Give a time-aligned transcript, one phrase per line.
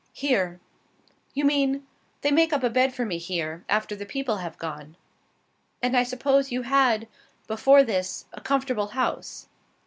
[0.13, 0.59] "Here."
[1.35, 1.85] "You mean?"
[2.23, 4.97] "They make up a bed for me here, after the people have gone."
[5.79, 7.07] "And I suppose you had
[7.45, 9.47] before this a comfortable house."